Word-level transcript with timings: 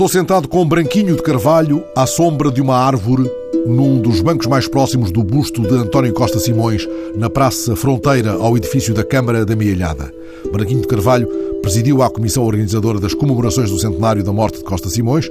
Estou 0.00 0.08
sentado 0.08 0.48
com 0.48 0.62
um 0.62 0.66
branquinho 0.66 1.14
de 1.14 1.22
carvalho 1.22 1.84
à 1.94 2.06
sombra 2.06 2.50
de 2.50 2.62
uma 2.62 2.74
árvore 2.74 3.30
num 3.66 4.00
dos 4.00 4.22
bancos 4.22 4.46
mais 4.46 4.66
próximos 4.66 5.10
do 5.10 5.22
busto 5.22 5.60
de 5.60 5.74
António 5.74 6.14
Costa 6.14 6.38
Simões, 6.38 6.88
na 7.14 7.28
praça 7.28 7.76
fronteira 7.76 8.32
ao 8.32 8.56
edifício 8.56 8.94
da 8.94 9.04
Câmara 9.04 9.44
da 9.44 9.54
Mielhada. 9.54 10.10
Branquinho 10.50 10.80
de 10.80 10.86
Carvalho 10.86 11.28
presidiu 11.60 12.00
a 12.02 12.08
comissão 12.08 12.46
organizadora 12.46 12.98
das 12.98 13.12
comemorações 13.12 13.70
do 13.70 13.78
centenário 13.78 14.24
da 14.24 14.32
morte 14.32 14.56
de 14.56 14.64
Costa 14.64 14.88
Simões, 14.88 15.30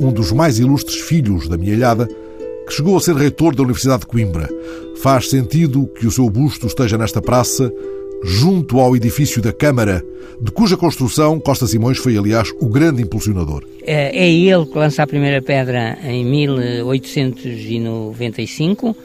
um 0.00 0.10
dos 0.10 0.32
mais 0.32 0.58
ilustres 0.58 0.96
filhos 0.96 1.46
da 1.46 1.56
Mielhada, 1.56 2.08
que 2.66 2.74
chegou 2.74 2.96
a 2.96 3.00
ser 3.00 3.14
reitor 3.14 3.54
da 3.54 3.62
Universidade 3.62 4.00
de 4.00 4.08
Coimbra. 4.08 4.48
Faz 4.96 5.30
sentido 5.30 5.86
que 5.96 6.08
o 6.08 6.10
seu 6.10 6.28
busto 6.28 6.66
esteja 6.66 6.98
nesta 6.98 7.22
praça, 7.22 7.72
junto 8.24 8.80
ao 8.80 8.96
edifício 8.96 9.42
da 9.42 9.52
Câmara, 9.52 10.02
de 10.40 10.52
cuja 10.52 10.76
construção 10.76 11.40
Costa 11.40 11.66
Simões 11.66 11.98
foi, 11.98 12.16
aliás, 12.16 12.48
o 12.60 12.66
grande 12.66 13.02
impulsionador. 13.02 13.64
É, 13.82 14.24
é 14.24 14.30
ele 14.30 14.64
que 14.66 14.78
lança 14.78 15.02
a 15.02 15.06
primeira 15.06 15.42
pedra 15.42 15.98
em 16.04 16.24
1895, 16.24 18.96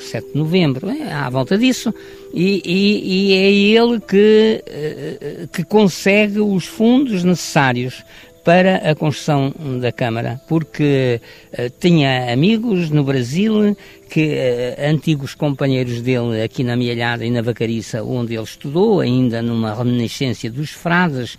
7 0.00 0.16
eh, 0.16 0.20
de 0.32 0.38
novembro, 0.38 0.88
é, 0.88 1.12
à 1.12 1.28
volta 1.28 1.58
disso, 1.58 1.92
e, 2.32 2.62
e, 2.64 3.30
e 3.30 3.32
é 3.32 3.50
ele 3.50 3.98
que, 4.00 4.62
eh, 4.66 5.48
que 5.52 5.64
consegue 5.64 6.38
os 6.40 6.66
fundos 6.66 7.24
necessários 7.24 8.04
para 8.48 8.76
a 8.76 8.94
construção 8.94 9.52
da 9.78 9.92
Câmara, 9.92 10.40
porque 10.48 11.20
uh, 11.52 11.70
tinha 11.78 12.32
amigos 12.32 12.88
no 12.88 13.04
Brasil, 13.04 13.76
que 14.08 14.26
uh, 14.26 14.90
antigos 14.90 15.34
companheiros 15.34 16.00
dele 16.00 16.42
aqui 16.42 16.64
na 16.64 16.76
Mialhada 16.76 17.24
e 17.24 17.30
na 17.30 17.42
Vacariça, 17.42 18.02
onde 18.02 18.34
ele 18.34 18.42
estudou, 18.42 19.00
ainda 19.00 19.42
numa 19.42 19.74
reminiscência 19.74 20.50
dos 20.50 20.70
frades 20.70 21.38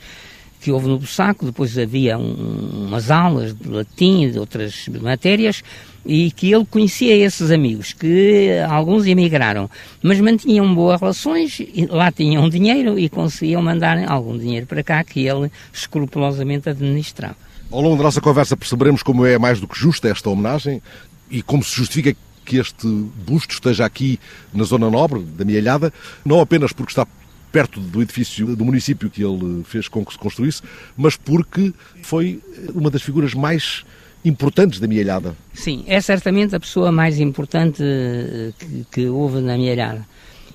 que 0.61 0.71
houve 0.71 0.87
no 0.87 0.99
Bussaco, 0.99 1.45
depois 1.45 1.77
havia 1.77 2.17
um, 2.17 2.87
umas 2.87 3.09
aulas 3.09 3.53
de 3.53 3.69
latim 3.69 4.23
e 4.23 4.31
de 4.31 4.39
outras 4.39 4.87
matérias, 5.01 5.63
e 6.05 6.31
que 6.31 6.51
ele 6.51 6.65
conhecia 6.65 7.15
esses 7.15 7.51
amigos, 7.51 7.93
que 7.93 8.49
alguns 8.69 9.05
emigraram, 9.05 9.69
mas 10.01 10.19
mantinham 10.19 10.73
boas 10.73 10.99
relações, 10.99 11.61
lá 11.89 12.11
tinham 12.11 12.49
dinheiro 12.49 12.97
e 12.97 13.07
conseguiam 13.09 13.61
mandar 13.61 13.97
algum 14.09 14.37
dinheiro 14.37 14.65
para 14.65 14.83
cá 14.83 15.03
que 15.03 15.25
ele 15.27 15.51
escrupulosamente 15.73 16.69
administrava. 16.69 17.37
Ao 17.71 17.81
longo 17.81 17.97
da 17.97 18.03
nossa 18.03 18.19
conversa 18.19 18.57
perceberemos 18.57 19.03
como 19.03 19.25
é 19.25 19.37
mais 19.37 19.59
do 19.59 19.67
que 19.67 19.77
justa 19.77 20.09
esta 20.09 20.29
homenagem 20.29 20.81
e 21.29 21.41
como 21.41 21.63
se 21.63 21.75
justifica 21.75 22.15
que 22.49 22.57
este 22.57 22.87
busto 22.87 23.53
esteja 23.53 23.85
aqui 23.85 24.19
na 24.51 24.63
Zona 24.63 24.89
Nobre 24.89 25.21
da 25.21 25.45
Mialhada, 25.45 25.93
não 26.25 26.41
apenas 26.41 26.73
porque 26.73 26.91
está 26.91 27.05
perto 27.51 27.79
do 27.79 28.01
edifício 28.01 28.55
do 28.55 28.65
município 28.65 29.07
que 29.07 29.23
ele 29.23 29.63
fez 29.63 29.87
com 29.87 30.03
que 30.03 30.13
se 30.13 30.17
construísse, 30.17 30.63
mas 30.97 31.15
porque 31.15 31.71
foi 32.01 32.41
uma 32.73 32.89
das 32.89 33.03
figuras 33.03 33.35
mais 33.35 33.85
importantes 34.25 34.79
da 34.79 34.87
Mielhada. 34.87 35.35
Sim, 35.53 35.83
é 35.85 36.01
certamente 36.01 36.55
a 36.55 36.59
pessoa 36.59 36.91
mais 36.91 37.19
importante 37.19 37.83
eh, 37.83 38.51
que, 38.57 38.85
que 38.91 39.07
houve 39.07 39.41
na 39.41 39.55
Mielhada. 39.55 40.05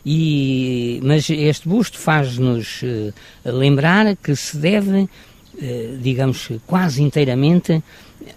E, 0.05 1.01
mas 1.03 1.31
este 1.31 1.69
busto 1.69 1.97
faz-nos 1.97 2.83
uh, 2.83 3.13
lembrar 3.45 4.17
que 4.17 4.37
se 4.37 4.57
deve, 4.59 5.03
uh, 5.03 5.99
digamos, 6.03 6.51
quase 6.67 7.03
inteiramente 7.03 7.83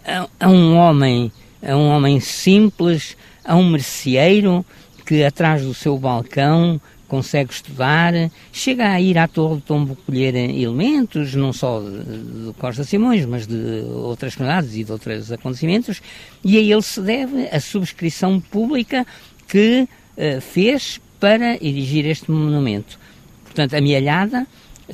a, 0.06 0.30
a, 0.40 0.48
um 0.48 0.78
homem, 0.78 1.30
a 1.62 1.76
um 1.76 1.90
homem 1.90 2.22
simples, 2.22 3.18
a 3.48 3.56
um 3.56 3.70
merceeiro 3.70 4.64
que 5.06 5.24
atrás 5.24 5.64
do 5.64 5.74
seu 5.74 5.98
balcão 5.98 6.80
consegue 7.08 7.54
estudar, 7.54 8.14
chega 8.52 8.90
a 8.92 9.00
ir 9.00 9.18
à 9.18 9.28
Torre 9.28 9.56
do 9.56 9.62
Tombo 9.62 9.98
colher 10.06 10.36
elementos, 10.36 11.34
não 11.34 11.54
só 11.54 11.80
de 11.80 12.54
Costa 12.60 12.84
Simões, 12.84 13.26
mas 13.26 13.48
de 13.48 13.56
outras 13.88 14.36
comunidades 14.36 14.76
e 14.76 14.84
de 14.84 14.92
outros 14.92 15.32
acontecimentos, 15.32 16.02
e 16.44 16.58
a 16.58 16.60
ele 16.60 16.82
se 16.82 17.02
deve 17.02 17.48
a 17.48 17.60
subscrição 17.62 18.42
pública 18.42 19.08
que 19.48 19.88
uh, 20.18 20.42
fez 20.42 21.00
para 21.18 21.56
erigir 21.56 22.06
este 22.06 22.30
monumento. 22.30 23.00
Portanto, 23.46 23.74
a 23.76 23.82
Mialhada 23.82 24.46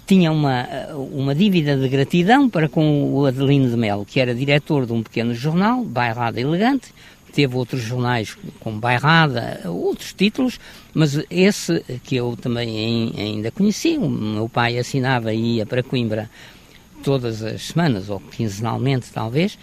tinha 0.05 0.31
uma, 0.31 0.61
eh, 0.61 0.93
uma 0.93 1.35
dívida 1.35 1.77
de 1.77 1.87
gratidão 1.87 2.49
para 2.49 2.67
com 2.67 3.13
o 3.13 3.25
Adelino 3.25 3.69
de 3.69 3.77
Melo, 3.77 4.05
que 4.05 4.19
era 4.19 4.33
diretor 4.33 4.85
de 4.85 4.93
um 4.93 5.03
pequeno 5.03 5.33
jornal, 5.33 5.83
Bairrada 5.83 6.39
Elegante, 6.39 6.93
teve 7.33 7.55
outros 7.55 7.81
jornais 7.81 8.37
como 8.59 8.79
Bairrada, 8.79 9.61
outros 9.65 10.13
títulos, 10.13 10.59
mas 10.93 11.19
esse 11.29 11.83
que 12.03 12.15
eu 12.15 12.37
também 12.39 13.11
ainda 13.17 13.51
conheci, 13.51 13.97
o 13.97 14.07
meu 14.07 14.47
pai 14.47 14.77
assinava 14.77 15.33
e 15.33 15.55
ia 15.57 15.65
para 15.65 15.81
Coimbra 15.81 16.29
todas 17.03 17.43
as 17.43 17.63
semanas, 17.63 18.09
ou 18.09 18.19
quinzenalmente 18.19 19.07
talvez, 19.11 19.57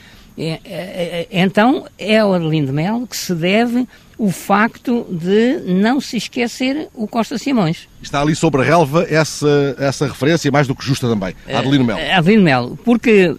então 1.31 1.87
é 1.97 2.19
ao 2.19 2.35
Adelino 2.35 2.73
Melo 2.73 3.07
que 3.07 3.17
se 3.17 3.35
deve 3.35 3.87
o 4.21 4.31
facto 4.31 5.07
de 5.11 5.61
não 5.65 5.99
se 5.99 6.19
esquecer 6.19 6.89
o 6.95 7.09
Costa 7.09 7.39
Simões. 7.39 7.89
Está 8.03 8.21
ali 8.21 8.37
sobre 8.37 8.61
a 8.61 8.65
relva 8.65 9.07
essa, 9.09 9.75
essa 9.79 10.07
referência, 10.07 10.51
mais 10.53 10.67
do 10.67 10.75
que 10.75 10.85
justa 10.85 11.09
também, 11.09 11.35
Adelino 11.49 11.87
Melo. 11.87 12.01
Adelino 12.13 12.43
Melo, 12.43 12.79
porque 12.85 13.35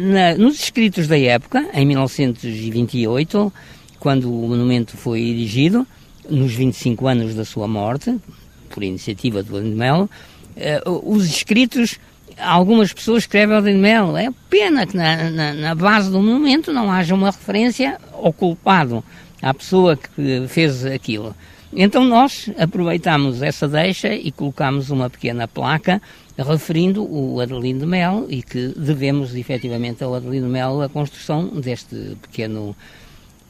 na, 0.00 0.34
nos 0.38 0.58
escritos 0.58 1.06
da 1.06 1.18
época, 1.18 1.66
em 1.74 1.84
1928, 1.84 3.52
quando 4.00 4.32
o 4.32 4.48
monumento 4.48 4.96
foi 4.96 5.20
erigido, 5.20 5.86
nos 6.30 6.54
25 6.54 7.06
anos 7.06 7.34
da 7.34 7.44
sua 7.44 7.68
morte, 7.68 8.18
por 8.70 8.82
iniciativa 8.82 9.42
do 9.42 9.58
Adelino 9.58 9.76
Melo, 9.76 10.10
eh, 10.56 10.82
os 10.86 11.26
escritos 11.26 11.98
algumas 12.38 12.94
pessoas 12.94 13.24
escrevem 13.24 13.54
ao 13.54 13.62
de 13.62 13.74
Melo. 13.74 14.16
É 14.16 14.30
pena 14.48 14.86
que 14.86 14.96
na, 14.96 15.30
na, 15.30 15.52
na, 15.52 15.74
base 15.74 16.10
do 16.10 16.18
monumento 16.18 16.72
não 16.72 16.90
haja 16.90 17.14
uma 17.14 17.30
referência 17.30 17.98
ao 18.12 18.32
culpado, 18.32 19.04
à 19.44 19.52
pessoa 19.52 19.96
que 19.96 20.46
fez 20.48 20.86
aquilo. 20.86 21.34
Então 21.76 22.04
nós 22.04 22.50
aproveitamos 22.56 23.42
essa 23.42 23.68
deixa 23.68 24.14
e 24.14 24.30
colocamos 24.30 24.90
uma 24.90 25.10
pequena 25.10 25.46
placa 25.46 26.00
referindo 26.38 27.04
o 27.04 27.40
Adelino 27.40 27.80
de 27.80 27.86
Melo 27.86 28.26
e 28.28 28.42
que 28.42 28.68
devemos 28.76 29.34
efetivamente 29.34 30.02
ao 30.02 30.14
Adelino 30.14 30.46
de 30.46 30.52
Melo 30.52 30.82
a 30.82 30.88
construção 30.88 31.48
deste 31.48 32.16
pequeno 32.22 32.76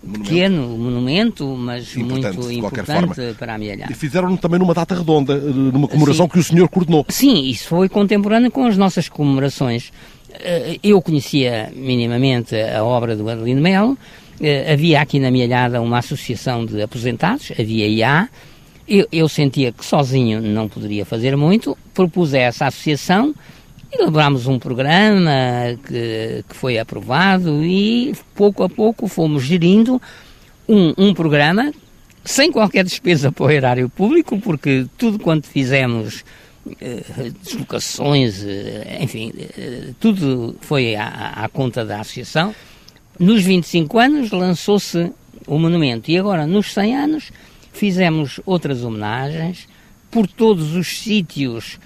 monumento. 0.03 0.25
pequeno 0.25 0.69
monumento, 0.79 1.47
mas 1.57 1.97
importante, 1.97 2.39
muito 2.39 2.53
importante 2.53 3.35
para 3.39 3.53
a 3.53 3.55
Amealhada. 3.57 3.93
E 3.93 3.95
fizeram 3.95 4.37
também 4.37 4.59
numa 4.59 4.75
data 4.75 4.95
redonda, 4.95 5.37
numa 5.37 5.87
comemoração 5.87 6.27
Sim. 6.27 6.33
que 6.33 6.39
o 6.39 6.45
senhor 6.45 6.69
coordenou. 6.69 7.07
Sim, 7.09 7.45
isso 7.45 7.69
foi 7.69 7.89
contemporâneo 7.89 8.51
com 8.51 8.67
as 8.67 8.77
nossas 8.77 9.09
comemorações. 9.09 9.93
Eh, 10.33 10.79
eu 10.83 11.01
conhecia 11.01 11.73
minimamente 11.75 12.57
a 12.57 12.83
obra 12.83 13.15
do 13.17 13.29
Adelino 13.29 13.61
Melo, 13.61 13.93
eh, 13.93 13.97
havia 14.71 15.01
aqui 15.01 15.19
na 15.19 15.29
Amealhada 15.29 15.81
uma 15.81 15.99
associação 15.99 16.65
de 16.65 16.83
aposentados, 16.83 17.53
havia 17.53 17.87
IA, 17.87 18.29
eu, 18.87 19.07
eu 19.11 19.29
sentia 19.29 19.73
que 19.73 19.85
sozinho 19.85 20.41
não 20.41 20.69
poderia 20.69 21.05
fazer 21.05 21.37
muito, 21.37 21.77
propus 21.95 22.35
a 22.35 22.39
essa 22.39 22.67
associação 22.67 23.35
elaborámos 23.93 24.47
um 24.47 24.59
programa 24.59 25.31
que, 25.87 26.45
que 26.49 26.57
foi 26.57 26.79
aprovado 26.79 27.65
e 27.65 28.13
pouco 28.35 28.65
a 28.65 28.69
pouco 28.69 29.07
fomos 29.07 29.45
gerindo 29.45 30.03
um, 30.69 30.93
um 30.99 31.15
programa 31.15 31.73
sem 32.25 32.51
qualquer 32.51 32.85
despesa 32.85 33.31
para 33.31 33.45
o 33.45 33.51
erário 33.51 33.89
público, 33.89 34.41
porque 34.41 34.87
tudo 34.97 35.19
quanto 35.19 35.47
fizemos, 35.47 36.25
eh, 36.81 37.31
deslocações, 37.43 38.43
eh, 38.43 38.99
enfim, 39.03 39.31
eh, 39.37 39.91
tudo 40.01 40.57
foi 40.63 40.97
à, 40.97 41.35
à, 41.37 41.49
conta 41.51 41.85
da 41.85 42.01
associação. 42.01 42.55
Nos 43.19 43.43
25 43.45 43.99
anos 43.99 44.31
lançou-se 44.31 45.13
o 45.47 45.59
monumento 45.59 46.11
e 46.11 46.19
agora, 46.19 46.47
nos 46.47 46.73
100 46.73 46.97
anos, 46.97 47.33
fizemos 47.73 48.41
outras 48.45 48.83
homenagens 48.83 49.69
por 50.11 50.27
todos 50.27 50.75
os 50.75 50.99
sítios 50.99 51.79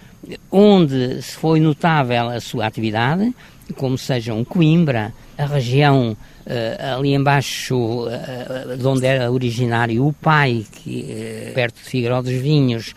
onde 0.51 1.23
foi 1.23 1.61
notável 1.61 2.29
a 2.29 2.41
sua 2.41 2.67
atividade, 2.67 3.35
como 3.77 3.97
sejam 3.97 4.45
Coimbra, 4.45 5.13
a 5.37 5.47
região 5.47 6.17
uh, 6.47 6.97
ali 6.97 7.15
embaixo, 7.15 8.07
uh, 8.07 8.77
de 8.77 8.87
onde 8.87 9.07
era 9.07 9.31
originário 9.31 10.07
o 10.07 10.13
pai, 10.13 10.65
que, 10.73 11.51
uh, 11.51 11.55
perto 11.55 11.77
de 11.77 11.89
Figueiró 11.89 12.21
dos 12.23 12.33
Vinhos, 12.33 12.95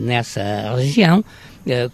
nessa 0.00 0.74
região, 0.76 1.24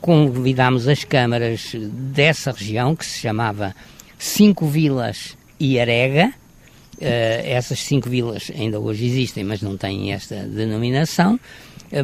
convidámos 0.01 0.89
as 0.89 1.05
câmaras 1.05 1.73
dessa 1.75 2.51
região, 2.51 2.97
que 2.97 3.05
se 3.05 3.19
chamava 3.19 3.75
Cinco 4.19 4.67
Vilas 4.67 5.38
e 5.59 5.79
Arega, 5.79 6.33
essas 7.01 7.79
cinco 7.79 8.11
vilas 8.11 8.51
ainda 8.53 8.81
hoje 8.81 9.07
existem, 9.07 9.45
mas 9.45 9.63
não 9.63 9.77
têm 9.77 10.13
esta 10.13 10.35
denominação, 10.35 11.39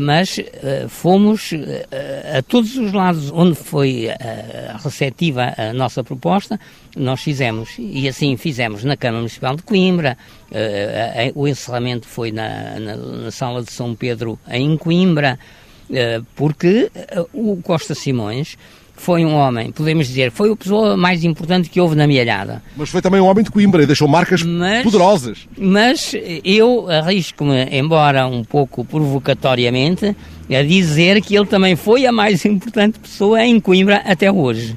mas 0.00 0.38
uh, 0.38 0.88
fomos 0.88 1.52
uh, 1.52 2.38
a 2.38 2.42
todos 2.42 2.76
os 2.76 2.92
lados 2.92 3.30
onde 3.30 3.54
foi 3.54 4.06
uh, 4.06 4.82
receptiva 4.82 5.52
a 5.56 5.72
nossa 5.72 6.02
proposta, 6.02 6.58
nós 6.96 7.20
fizemos, 7.20 7.74
e 7.78 8.08
assim 8.08 8.36
fizemos 8.36 8.82
na 8.82 8.96
Câmara 8.96 9.18
Municipal 9.18 9.56
de 9.56 9.62
Coimbra, 9.62 10.16
o 11.34 11.48
encerramento 11.48 12.06
foi 12.06 12.30
na, 12.30 12.78
na, 12.78 12.96
na, 12.96 13.30
Sala 13.30 13.62
de 13.62 13.72
São 13.72 13.94
Pedro 13.94 14.38
em 14.48 14.76
Coimbra, 14.76 15.38
porque 16.36 16.90
o 17.32 17.56
Costa 17.60 17.94
Simões 17.94 18.56
foi 18.96 19.24
um 19.24 19.34
homem, 19.34 19.70
podemos 19.72 20.06
dizer, 20.06 20.30
foi 20.30 20.50
a 20.50 20.56
pessoa 20.56 20.96
mais 20.96 21.24
importante 21.24 21.68
que 21.68 21.80
houve 21.80 21.94
na 21.94 22.06
Mialhada. 22.06 22.62
Mas 22.76 22.88
foi 22.88 23.02
também 23.02 23.20
um 23.20 23.26
homem 23.26 23.44
de 23.44 23.50
Coimbra 23.50 23.82
e 23.82 23.86
deixou 23.86 24.08
marcas 24.08 24.42
mas, 24.42 24.82
poderosas. 24.82 25.48
Mas 25.58 26.14
eu 26.44 26.88
arrisco-me, 26.88 27.64
embora 27.70 28.26
um 28.26 28.44
pouco 28.44 28.84
provocatoriamente, 28.84 30.16
a 30.48 30.62
dizer 30.62 31.20
que 31.20 31.36
ele 31.36 31.46
também 31.46 31.76
foi 31.76 32.06
a 32.06 32.12
mais 32.12 32.44
importante 32.44 32.98
pessoa 32.98 33.44
em 33.44 33.60
Coimbra 33.60 34.02
até 34.06 34.30
hoje. 34.30 34.76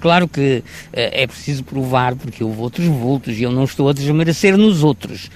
Claro 0.00 0.28
que 0.28 0.62
é 0.92 1.26
preciso 1.26 1.64
provar, 1.64 2.14
porque 2.14 2.44
houve 2.44 2.60
outros 2.60 2.86
vultos 2.86 3.36
e 3.38 3.42
eu 3.42 3.50
não 3.50 3.64
estou 3.64 3.88
a 3.88 3.92
desmerecer 3.92 4.56
nos 4.56 4.84
outros. 4.84 5.28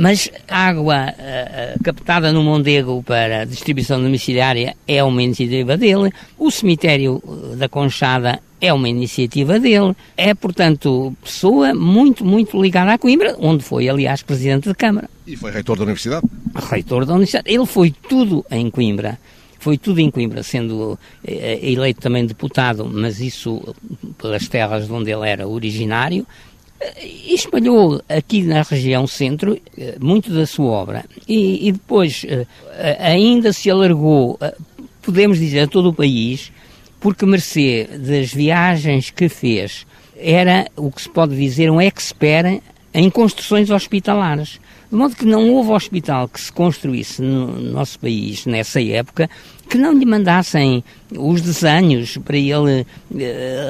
Mas 0.00 0.30
a 0.48 0.68
água 0.68 1.12
uh, 1.12 1.84
captada 1.84 2.32
no 2.32 2.42
Mondego 2.42 3.02
para 3.02 3.44
distribuição 3.44 4.02
domiciliária 4.02 4.74
é 4.88 5.04
uma 5.04 5.22
iniciativa 5.22 5.76
dele, 5.76 6.10
o 6.38 6.50
cemitério 6.50 7.22
da 7.58 7.68
Conchada 7.68 8.40
é 8.58 8.72
uma 8.72 8.88
iniciativa 8.88 9.60
dele, 9.60 9.94
é, 10.16 10.32
portanto, 10.32 11.14
pessoa 11.22 11.74
muito, 11.74 12.24
muito 12.24 12.58
ligada 12.62 12.94
à 12.94 12.98
Coimbra, 12.98 13.36
onde 13.38 13.62
foi, 13.62 13.90
aliás, 13.90 14.22
presidente 14.22 14.70
de 14.70 14.74
Câmara. 14.74 15.10
E 15.26 15.36
foi 15.36 15.50
reitor 15.50 15.76
da 15.76 15.82
Universidade? 15.82 16.26
Reitor 16.70 17.04
da 17.04 17.12
Universidade. 17.12 17.50
Ele 17.50 17.66
foi 17.66 17.90
tudo 17.90 18.42
em 18.50 18.70
Coimbra. 18.70 19.18
Foi 19.58 19.76
tudo 19.76 20.00
em 20.00 20.10
Coimbra, 20.10 20.42
sendo 20.42 20.98
eleito 21.22 22.00
também 22.00 22.24
deputado, 22.24 22.90
mas 22.90 23.20
isso 23.20 23.74
pelas 24.16 24.48
terras 24.48 24.86
de 24.86 24.92
onde 24.94 25.10
ele 25.10 25.28
era 25.28 25.46
originário, 25.46 26.26
espalhou 27.26 28.02
aqui 28.08 28.42
na 28.42 28.62
região 28.62 29.06
centro 29.06 29.60
eh, 29.76 29.96
muito 30.00 30.32
da 30.32 30.46
sua 30.46 30.70
obra 30.70 31.04
e, 31.28 31.68
e 31.68 31.72
depois 31.72 32.24
eh, 32.26 32.46
ainda 32.98 33.52
se 33.52 33.70
alargou, 33.70 34.38
eh, 34.40 34.54
podemos 35.02 35.38
dizer, 35.38 35.60
a 35.60 35.66
todo 35.66 35.90
o 35.90 35.94
país, 35.94 36.50
porque 36.98 37.26
mercê 37.26 37.88
das 37.98 38.32
viagens 38.32 39.10
que 39.10 39.28
fez 39.28 39.86
era 40.16 40.66
o 40.76 40.90
que 40.90 41.02
se 41.02 41.08
pode 41.08 41.36
dizer 41.36 41.70
um 41.70 41.80
expert 41.80 42.62
em 42.92 43.10
construções 43.10 43.70
hospitalares. 43.70 44.60
De 44.90 44.96
modo 44.96 45.14
que 45.14 45.24
não 45.24 45.50
houve 45.50 45.70
hospital 45.70 46.28
que 46.28 46.40
se 46.40 46.52
construísse 46.52 47.22
no 47.22 47.60
nosso 47.60 47.98
país 47.98 48.44
nessa 48.44 48.82
época 48.82 49.30
que 49.70 49.78
não 49.78 49.92
lhe 49.92 50.04
mandassem 50.04 50.82
os 51.16 51.40
desenhos 51.40 52.16
para 52.18 52.36
ele 52.36 52.82
uh, 52.82 52.86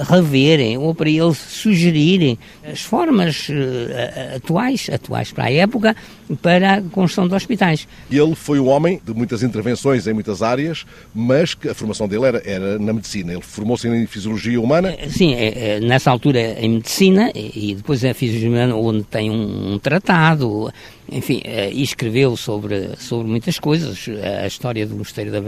rever 0.09 0.79
ou 0.81 0.95
para 0.95 1.09
ele 1.09 1.35
sugerir 1.35 2.39
as 2.65 2.81
formas 2.81 3.49
uh, 3.49 4.37
atuais, 4.37 4.89
atuais 4.93 5.33
para 5.33 5.45
a 5.45 5.53
época, 5.53 5.97
para 6.43 6.75
a 6.75 6.83
construção 6.83 7.29
de 7.29 7.35
hospitais. 7.35 7.87
Ele 8.11 8.35
foi 8.35 8.61
um 8.61 8.69
homem 8.69 9.01
de 9.05 9.13
muitas 9.13 9.43
intervenções 9.43 10.07
em 10.07 10.13
muitas 10.13 10.43
áreas, 10.43 10.87
mas 11.15 11.55
que 11.55 11.69
a 11.69 11.75
formação 11.75 12.09
dele 12.09 12.25
era, 12.25 12.43
era 12.45 12.79
na 12.79 12.93
medicina. 12.93 13.33
Ele 13.33 13.43
formou-se 13.43 13.89
em 13.89 14.07
fisiologia 14.07 14.61
humana? 14.61 14.95
Eh, 14.99 15.09
sim, 15.09 15.35
é, 15.35 15.77
é, 15.77 15.81
nessa 15.81 16.11
altura 16.11 16.41
em 16.61 16.77
medicina 16.77 17.31
e 17.35 17.75
depois 17.75 18.05
em 18.05 18.15
fisiologia 18.15 18.49
humana, 18.49 18.75
onde 18.75 19.05
tem 19.05 19.31
um, 19.31 19.75
um 19.75 19.79
tratado, 19.79 20.73
enfim, 21.11 21.43
e 21.73 21.83
escreveu 21.83 22.37
sobre, 22.37 22.91
sobre 22.99 23.29
muitas 23.29 23.59
coisas, 23.59 24.07
a 24.43 24.47
história 24.47 24.87
do 24.87 24.95
Mosteiro 24.95 25.31
da 25.33 25.41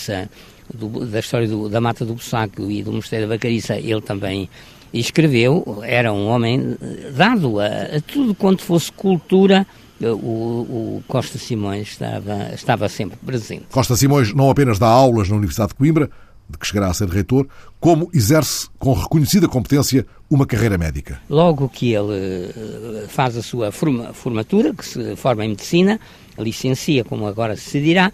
Vacariça, 0.00 0.30
do, 0.72 1.06
da 1.06 1.18
história 1.18 1.46
do, 1.46 1.68
da 1.68 1.80
Mata 1.80 2.04
do 2.04 2.14
Bussaco 2.14 2.70
e 2.70 2.82
do 2.82 2.92
Mosteiro 2.92 3.26
da 3.26 3.34
Vacariça, 3.34 3.76
ele 3.76 4.00
também 4.00 4.48
escreveu, 4.92 5.80
era 5.84 6.12
um 6.12 6.26
homem 6.26 6.76
dado 7.14 7.60
a, 7.60 7.66
a 7.66 8.00
tudo 8.00 8.34
quanto 8.34 8.62
fosse 8.62 8.90
cultura, 8.90 9.66
o, 10.00 10.06
o, 10.06 11.04
Costa 11.06 11.38
Simões 11.38 11.88
estava, 11.88 12.54
estava 12.54 12.88
sempre 12.88 13.18
presente. 13.24 13.66
Costa 13.70 13.94
Simões 13.94 14.34
não 14.34 14.50
apenas 14.50 14.78
dá 14.78 14.88
aulas 14.88 15.28
na 15.28 15.36
Universidade 15.36 15.68
de 15.68 15.74
Coimbra, 15.74 16.10
de 16.48 16.58
que 16.58 16.66
chegará 16.66 16.88
a 16.88 16.94
ser 16.94 17.08
reitor, 17.08 17.46
como 17.78 18.10
exerce 18.12 18.68
com 18.78 18.92
reconhecida 18.92 19.46
competência 19.46 20.04
uma 20.28 20.46
carreira 20.46 20.76
médica. 20.76 21.20
Logo 21.28 21.68
que 21.68 21.92
ele 21.92 22.14
eh, 22.14 23.04
faz 23.08 23.36
a 23.36 23.42
sua 23.42 23.70
forma, 23.70 24.12
formatura, 24.12 24.74
que 24.74 24.84
se 24.84 25.14
forma 25.14 25.44
em 25.44 25.50
medicina, 25.50 26.00
licencia, 26.38 27.04
como 27.04 27.26
agora 27.26 27.56
se 27.56 27.80
dirá, 27.80 28.12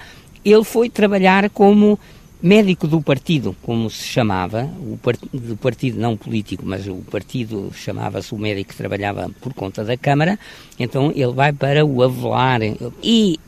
ele 0.53 0.65
foi 0.65 0.89
trabalhar 0.89 1.51
como 1.51 1.99
médico 2.41 2.87
do 2.87 3.01
partido, 3.01 3.57
como 3.63 3.91
se 3.91 4.05
chamava, 4.05 4.71
o 4.81 4.97
part 4.99 5.19
do 5.33 5.57
partido 5.57 5.99
não 5.99 6.17
político, 6.17 6.63
mas 6.65 6.87
o 6.87 6.97
partido 7.11 7.71
chamava-se 7.75 8.35
o 8.35 8.39
médico 8.39 8.71
que 8.71 8.77
trabalhava 8.77 9.31
por 9.41 9.53
conta 9.55 9.83
da 9.83 9.97
Câmara, 9.97 10.39
então 10.79 11.11
ele 11.15 11.33
vai 11.33 11.53
para 11.53 11.85
o 11.85 12.03
Avelar 12.03 12.61
e 13.03 13.41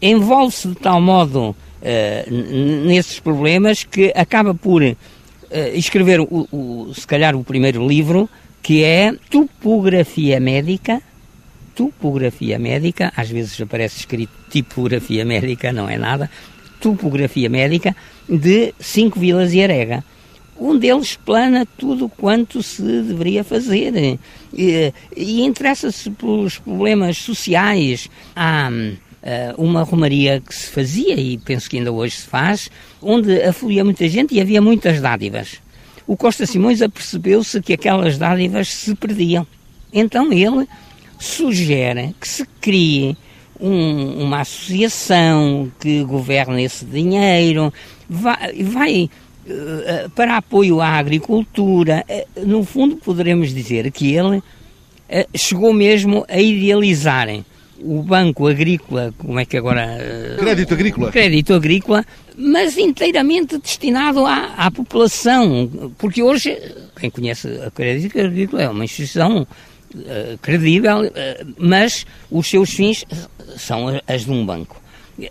envolve-se 0.00 0.68
de 0.68 0.74
tal 0.74 1.00
modo 1.00 1.50
uh, 1.50 2.86
nesses 2.86 3.20
problemas 3.20 3.84
que 3.84 4.12
acaba 4.14 4.54
por 4.54 4.82
uh, 4.82 4.96
escrever, 5.72 6.20
o, 6.20 6.48
o, 6.52 6.92
se 6.94 7.06
calhar, 7.06 7.34
o 7.36 7.44
primeiro 7.44 7.86
livro, 7.86 8.28
que 8.62 8.84
é 8.84 9.14
Topografia 9.30 10.38
Médica, 10.38 11.00
topografia 11.74 12.58
médica, 12.58 13.12
às 13.16 13.30
vezes 13.30 13.60
aparece 13.60 13.98
escrito 14.00 14.32
tipografia 14.50 15.24
médica, 15.24 15.72
não 15.72 15.88
é 15.88 15.98
nada, 15.98 16.30
topografia 16.80 17.48
médica 17.48 17.94
de 18.28 18.74
Cinco 18.78 19.18
Vilas 19.18 19.52
e 19.52 19.62
Arega. 19.62 20.04
Um 20.58 20.78
deles 20.78 21.08
explana 21.08 21.66
tudo 21.78 22.08
quanto 22.08 22.62
se 22.62 22.82
deveria 22.82 23.42
fazer 23.42 24.18
e, 24.52 24.92
e 25.16 25.42
interessa-se 25.42 26.10
pelos 26.10 26.58
problemas 26.58 27.16
sociais. 27.18 28.08
Há 28.36 28.70
uh, 28.70 29.62
uma 29.62 29.82
romaria 29.82 30.40
que 30.40 30.54
se 30.54 30.68
fazia, 30.68 31.14
e 31.14 31.38
penso 31.38 31.68
que 31.68 31.78
ainda 31.78 31.90
hoje 31.90 32.16
se 32.16 32.26
faz, 32.26 32.70
onde 33.00 33.42
afluía 33.42 33.84
muita 33.84 34.08
gente 34.08 34.34
e 34.34 34.40
havia 34.40 34.60
muitas 34.60 35.00
dádivas. 35.00 35.60
O 36.06 36.16
Costa 36.16 36.46
Simões 36.46 36.82
apercebeu-se 36.82 37.60
que 37.62 37.72
aquelas 37.72 38.18
dádivas 38.18 38.68
se 38.68 38.94
perdiam. 38.94 39.46
Então 39.92 40.32
ele 40.32 40.66
sugere 41.22 42.14
que 42.20 42.28
se 42.28 42.46
crie 42.60 43.16
um, 43.60 44.24
uma 44.24 44.40
associação 44.40 45.70
que 45.80 46.02
governe 46.02 46.64
esse 46.64 46.84
dinheiro, 46.84 47.72
vai, 48.08 48.62
vai 48.62 49.10
uh, 49.46 50.10
para 50.10 50.36
apoio 50.36 50.80
à 50.80 50.88
agricultura. 50.88 52.04
Uh, 52.08 52.46
no 52.46 52.64
fundo, 52.64 52.96
poderemos 52.96 53.54
dizer 53.54 53.90
que 53.92 54.14
ele 54.14 54.38
uh, 54.38 54.42
chegou 55.36 55.72
mesmo 55.72 56.24
a 56.28 56.40
idealizarem 56.40 57.44
o 57.84 58.02
Banco 58.02 58.46
Agrícola, 58.46 59.12
como 59.18 59.40
é 59.40 59.44
que 59.44 59.56
agora. 59.56 59.98
Crédito 60.38 60.74
Agrícola. 60.74 61.10
Crédito 61.10 61.54
Agrícola, 61.54 62.04
mas 62.36 62.78
inteiramente 62.78 63.58
destinado 63.58 64.24
à, 64.24 64.54
à 64.56 64.70
população. 64.70 65.92
Porque 65.98 66.22
hoje, 66.22 66.56
quem 66.98 67.10
conhece 67.10 67.48
a 67.66 67.70
Crédito 67.70 68.20
Agrícola 68.20 68.62
é 68.62 68.68
uma 68.68 68.84
instituição 68.84 69.46
uh, 69.94 70.38
credível, 70.40 71.02
uh, 71.02 71.54
mas 71.58 72.06
os 72.30 72.46
seus 72.46 72.70
fins 72.70 73.04
são 73.56 74.00
as 74.06 74.24
de 74.24 74.30
um 74.30 74.44
banco. 74.44 74.80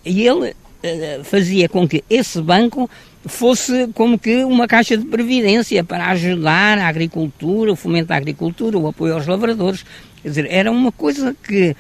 E 0.05 0.27
ele 0.27 0.49
uh, 0.49 1.23
fazia 1.23 1.67
com 1.67 1.87
que 1.87 2.03
esse 2.09 2.41
banco 2.41 2.89
fosse 3.25 3.87
como 3.93 4.17
que 4.17 4.43
uma 4.43 4.67
caixa 4.67 4.97
de 4.97 5.05
previdência 5.05 5.83
para 5.83 6.07
ajudar 6.07 6.77
a 6.77 6.87
agricultura, 6.87 7.71
o 7.71 7.75
fomento 7.75 8.11
agricultura, 8.11 8.77
o 8.77 8.87
apoio 8.87 9.13
aos 9.13 9.27
lavradores. 9.27 9.85
Quer 10.21 10.29
dizer, 10.29 10.47
era 10.49 10.71
uma 10.71 10.91
coisa 10.91 11.35
que 11.43 11.75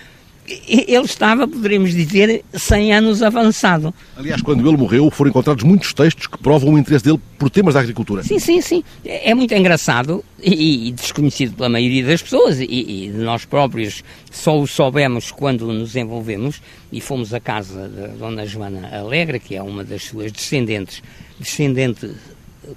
ele 0.47 1.05
estava, 1.05 1.47
poderíamos 1.47 1.91
dizer, 1.91 2.43
100 2.53 2.93
anos 2.93 3.23
avançado. 3.23 3.93
Aliás, 4.17 4.41
quando 4.41 4.67
ele 4.67 4.77
morreu, 4.77 5.09
foram 5.11 5.29
encontrados 5.29 5.63
muitos 5.63 5.93
textos 5.93 6.27
que 6.27 6.37
provam 6.37 6.73
o 6.73 6.77
interesse 6.77 7.05
dele 7.05 7.19
por 7.37 7.49
temas 7.49 7.73
da 7.73 7.79
agricultura. 7.79 8.23
Sim, 8.23 8.39
sim, 8.39 8.61
sim. 8.61 8.83
É 9.05 9.33
muito 9.33 9.53
engraçado 9.53 10.23
e, 10.41 10.87
e 10.87 10.91
desconhecido 10.91 11.55
pela 11.55 11.69
maioria 11.69 12.05
das 12.05 12.21
pessoas 12.21 12.59
e, 12.59 12.65
e, 12.65 13.09
nós 13.09 13.45
próprios 13.45 14.03
só 14.31 14.59
o 14.59 14.67
soubemos 14.67 15.31
quando 15.31 15.71
nos 15.71 15.95
envolvemos 15.95 16.61
e 16.91 16.99
fomos 16.99 17.33
à 17.33 17.39
casa 17.39 17.87
da 17.87 18.07
Dona 18.07 18.45
Joana 18.45 18.89
Alegre, 18.91 19.39
que 19.39 19.55
é 19.55 19.61
uma 19.61 19.83
das 19.83 20.03
suas 20.03 20.31
descendentes, 20.31 21.01
descendente 21.39 22.11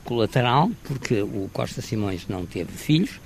colateral, 0.05 0.71
porque 0.85 1.23
o 1.23 1.49
Costa 1.53 1.81
Simões 1.83 2.27
não 2.29 2.47
teve 2.47 2.73
filhos, 2.73 3.21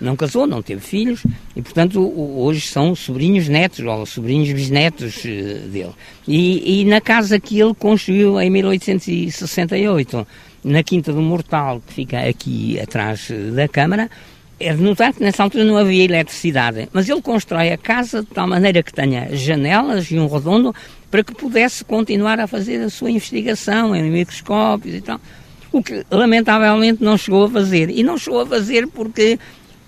não 0.00 0.16
casou, 0.16 0.46
não 0.46 0.62
teve 0.62 0.80
filhos 0.80 1.22
e, 1.54 1.62
portanto, 1.62 2.00
hoje 2.00 2.62
são 2.62 2.94
sobrinhos 2.94 3.48
netos 3.48 3.80
ou 3.80 4.06
sobrinhos 4.06 4.50
bisnetos 4.52 5.24
eh, 5.24 5.60
dele. 5.66 5.92
E, 6.26 6.80
e 6.80 6.84
na 6.84 7.00
casa 7.00 7.38
que 7.38 7.60
ele 7.60 7.74
construiu 7.74 8.40
em 8.40 8.48
1868, 8.50 10.26
na 10.64 10.82
Quinta 10.82 11.12
do 11.12 11.20
Mortal, 11.20 11.82
que 11.86 11.92
fica 11.92 12.20
aqui 12.20 12.78
atrás 12.80 13.28
eh, 13.30 13.50
da 13.50 13.68
Câmara, 13.68 14.10
é 14.58 14.74
de 14.74 14.82
notar 14.82 15.14
que 15.14 15.22
nessa 15.22 15.42
altura 15.42 15.64
não 15.64 15.78
havia 15.78 16.04
eletricidade, 16.04 16.88
mas 16.92 17.08
ele 17.08 17.22
constrói 17.22 17.72
a 17.72 17.78
casa 17.78 18.20
de 18.20 18.28
tal 18.28 18.46
maneira 18.46 18.82
que 18.82 18.92
tenha 18.92 19.34
janelas 19.34 20.10
e 20.10 20.18
um 20.18 20.28
redondo 20.28 20.74
para 21.10 21.24
que 21.24 21.34
pudesse 21.34 21.82
continuar 21.82 22.38
a 22.38 22.46
fazer 22.46 22.76
a 22.82 22.90
sua 22.90 23.10
investigação 23.10 23.96
em 23.96 24.10
microscópios 24.10 24.94
e 24.94 25.00
tal. 25.00 25.18
O 25.72 25.82
que 25.82 26.04
lamentavelmente 26.10 27.02
não 27.02 27.16
chegou 27.16 27.44
a 27.44 27.50
fazer. 27.50 27.90
E 27.90 28.02
não 28.02 28.18
chegou 28.18 28.40
a 28.40 28.46
fazer 28.46 28.86
porque 28.88 29.38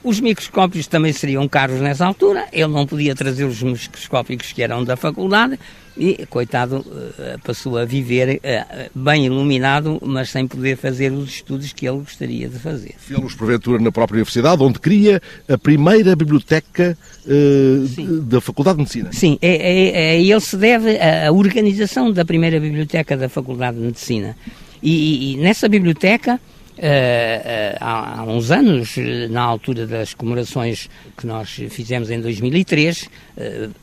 Os 0.04 0.18
microscópios 0.18 0.88
também 0.88 1.12
seriam 1.12 1.46
caros 1.46 1.80
nessa 1.80 2.04
altura, 2.04 2.46
ele 2.52 2.66
não 2.66 2.86
podia 2.86 3.14
trazer 3.14 3.44
os 3.44 3.62
microscópicos 3.62 4.52
que 4.52 4.60
eram 4.60 4.82
da 4.82 4.96
faculdade 4.96 5.56
e, 5.96 6.26
coitado, 6.26 6.84
eh, 7.18 7.36
passou 7.44 7.78
a 7.78 7.84
viver 7.84 8.40
eh, 8.42 8.90
bem 8.92 9.26
iluminado, 9.26 10.00
mas 10.04 10.30
sem 10.30 10.48
poder 10.48 10.76
fazer 10.76 11.12
os 11.12 11.28
estudos 11.28 11.72
que 11.72 11.86
ele 11.86 11.98
gostaria 11.98 12.48
de 12.48 12.58
fazer. 12.58 12.94
Fê-los, 12.98 13.34
porventura, 13.34 13.80
na 13.80 13.92
própria 13.92 14.16
universidade, 14.16 14.60
onde 14.60 14.80
cria 14.80 15.22
a 15.48 15.56
primeira 15.56 16.16
biblioteca 16.16 16.98
uh, 17.26 18.20
da 18.22 18.40
Faculdade 18.40 18.78
de 18.78 18.82
Medicina. 18.82 19.10
Sim, 19.12 19.38
é, 19.40 19.50
é, 19.50 19.88
é, 20.16 20.22
ele 20.22 20.40
se 20.40 20.56
deve 20.56 20.98
à 20.98 21.30
organização 21.30 22.10
da 22.10 22.24
primeira 22.24 22.58
biblioteca 22.58 23.16
da 23.16 23.28
Faculdade 23.28 23.76
de 23.76 23.84
Medicina. 23.84 24.36
e, 24.82 25.34
e 25.34 25.36
nessa 25.36 25.68
biblioteca 25.68 26.40
há, 27.80 28.20
há, 28.20 28.24
uns 28.24 28.50
anos, 28.50 28.96
na 29.30 29.42
altura 29.42 29.86
das 29.86 30.14
comemorações 30.14 30.90
que 31.16 31.26
nós 31.26 31.50
fizemos 31.70 32.10
em 32.10 32.20
2003, 32.20 33.02
uh, 33.02 33.08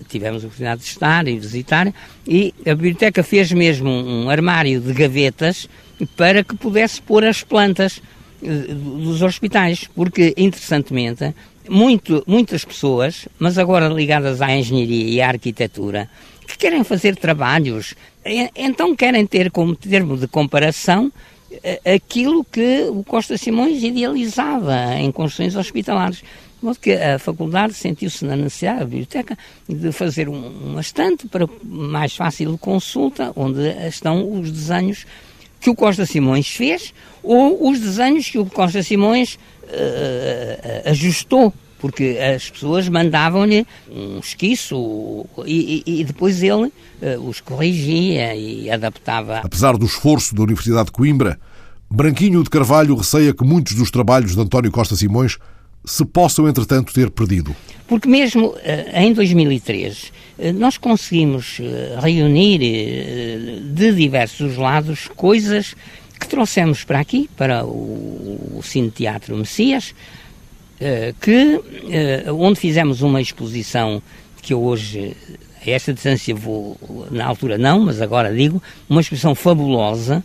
tivemos 0.10 0.44
a 0.44 0.48
oportunidade 0.48 0.82
de 0.82 0.88
estar 0.88 1.28
e 1.28 1.40
visitar, 1.40 1.94
e 2.28 2.54
a 2.66 2.76
biblioteca 2.76 3.24
fez 3.24 3.52
mesmo 3.52 3.90
um, 3.90 4.26
um 4.26 4.30
armário 4.30 4.82
de 4.82 4.92
gavetas 4.94 5.70
para 6.18 6.44
que 6.44 6.56
pudesse 6.56 7.02
pôr 7.02 7.24
as 7.24 7.44
plantas 7.44 8.02
dos 8.42 9.22
hospitais, 9.22 9.90
porque, 9.94 10.34
interessantemente, 10.38 11.34
muito, 11.70 12.24
muitas 12.26 12.64
pessoas, 12.66 13.28
mas 13.38 13.58
agora 13.58 13.88
ligadas 13.88 14.42
à 14.42 14.52
engenharia 14.56 15.10
e 15.10 15.22
à 15.22 15.28
arquitetura, 15.28 16.10
que 16.48 16.58
querem 16.58 16.84
fazer 16.84 17.16
trabalhos, 17.16 17.94
então 18.56 18.96
querem 18.96 19.26
ter 19.26 19.52
como 19.52 19.76
termo 19.76 20.18
de 20.18 20.28
comparação 20.28 21.12
aquilo 21.86 22.44
que 22.44 22.84
o 22.90 23.04
Costa 23.04 23.38
Simões 23.38 23.84
idealizava 23.84 24.96
em 24.96 25.12
construções 25.12 25.56
hospitalares. 25.56 26.18
De 26.18 26.66
modo 26.66 26.80
que 26.80 26.92
a 26.92 27.18
faculdade 27.18 27.74
sentiu-se 27.74 28.26
na 28.26 28.36
necessidade, 28.36 28.82
a 28.82 28.86
biblioteca, 28.86 29.38
de 29.68 29.92
fazer 29.92 30.28
uma 30.28 30.82
estante 30.82 31.28
para 31.28 31.48
mais 31.64 32.16
fácil 32.16 32.58
consulta, 32.58 33.32
onde 33.36 33.62
estão 33.88 34.40
os 34.40 34.52
desenhos 34.52 35.06
que 35.60 35.70
o 35.70 35.76
Costa 35.76 36.06
Simões 36.06 36.48
fez 36.50 36.94
ou 37.24 37.70
os 37.70 37.80
desenhos 37.80 38.30
que 38.30 38.38
o 38.38 38.46
Costa 38.46 38.84
Simões 38.84 39.36
uh, 39.64 40.90
ajustou 40.90 41.54
porque 41.80 42.18
as 42.36 42.50
pessoas 42.50 42.88
mandavam-lhe 42.88 43.66
um 43.90 44.20
esquiço 44.20 45.26
e, 45.46 45.84
e, 45.86 46.02
e 46.02 46.04
depois 46.04 46.44
ele 46.44 46.68
uh, 46.68 46.72
os 47.28 47.40
corrigia 47.42 48.36
e 48.36 48.70
adaptava. 48.70 49.40
Apesar 49.40 49.78
do 49.78 49.86
esforço 49.86 50.36
da 50.36 50.44
Universidade 50.44 50.86
de 50.86 50.92
Coimbra, 50.92 51.40
Branquinho 51.90 52.44
de 52.44 52.50
Carvalho 52.50 52.96
receia 52.96 53.34
que 53.34 53.44
muitos 53.44 53.74
dos 53.74 53.90
trabalhos 53.90 54.36
de 54.36 54.42
António 54.42 54.72
Costa 54.72 54.96
Simões 54.96 55.38
se 55.86 56.06
possam, 56.06 56.48
entretanto, 56.48 56.94
ter 56.94 57.10
perdido. 57.10 57.56
Porque 57.88 58.08
mesmo 58.08 58.48
uh, 58.48 58.58
em 58.94 59.14
2003 59.14 60.12
uh, 60.38 60.54
nós 60.54 60.78
conseguimos 60.78 61.60
reunir 62.02 62.60
de 63.74 63.94
diversos 63.94 64.58
lados 64.58 65.10
coisas 65.16 65.76
que 66.20 66.28
trouxemos 66.28 66.84
para 66.84 67.00
aqui, 67.00 67.30
para 67.38 67.66
o, 67.66 68.60
Cine 68.62 68.92
Teatro 68.92 69.36
Messias, 69.38 69.96
eh, 69.96 70.19
que, 71.20 71.60
eh, 71.90 72.26
onde 72.32 72.60
fizemos 72.60 73.02
uma 73.02 73.22
exposição 73.22 74.02
que 74.42 74.54
eu 74.54 74.64
hoje, 74.64 75.16
a 75.66 75.70
esta 75.70 75.94
distância 75.94 76.34
vou, 76.34 76.78
na 77.12 77.26
altura 77.26 77.58
não, 77.58 77.82
mas 77.82 78.02
agora 78.02 78.34
digo, 78.34 78.62
uma 78.90 79.02
exposição 79.02 79.36
fabulosa, 79.36 80.24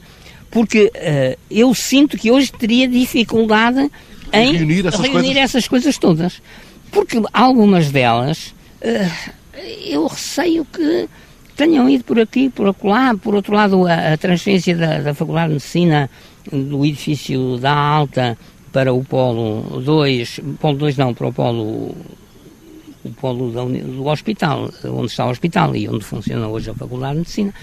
porque 0.50 0.84
uh, 0.84 1.38
eu 1.50 1.74
sinto 1.74 2.16
que 2.16 2.30
hoje 2.30 2.52
teria 2.52 2.86
dificuldade 2.86 3.90
em 4.32 4.52
reunir 4.52 4.86
essas, 4.86 5.00
reunir 5.00 5.12
coisas? 5.12 5.36
essas 5.36 5.68
coisas 5.68 5.98
todas. 5.98 6.40
Porque 6.92 7.20
algumas 7.32 7.90
delas, 7.90 8.54
eu 9.84 10.06
receio 10.06 10.64
que 10.64 11.08
tenham 11.56 11.88
ido 11.90 12.04
por 12.04 12.20
aqui, 12.20 12.48
por 12.50 12.68
acolá, 12.68 13.16
por 13.20 13.34
outro 13.34 13.52
lado, 13.52 13.84
a, 13.86 14.12
a 14.12 14.16
transferência 14.16 14.76
da, 14.76 15.00
da 15.00 15.14
Faculdade 15.14 15.48
de 15.48 15.54
Medicina 15.54 16.08
do 16.52 16.84
edifício 16.84 17.58
da 17.58 17.72
Alta 17.72 18.38
para 18.74 18.92
o 18.92 19.04
polo 19.04 19.80
2, 19.80 20.40
polo 20.60 20.76
2 20.76 20.96
não, 20.96 21.14
para 21.14 21.28
o 21.28 21.32
polo 21.32 21.94
o 23.04 23.10
polo 23.10 23.52
do 23.52 24.06
hospital, 24.06 24.68
onde 24.84 25.06
está 25.06 25.26
o 25.26 25.30
hospital 25.30 25.76
e 25.76 25.88
onde 25.88 26.04
funciona 26.04 26.48
hoje 26.48 26.70
a 26.70 26.74
Faculdade 26.74 27.12
de 27.12 27.18
Medicina. 27.18 27.54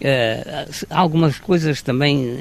Uh, 0.00 0.86
algumas 0.90 1.38
coisas 1.38 1.80
também 1.80 2.36